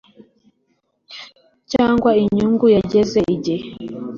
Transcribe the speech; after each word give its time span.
cyangwa 1.71 2.11
inyungu 2.23 2.65
yageze 2.75 3.19
igihe 3.35 3.67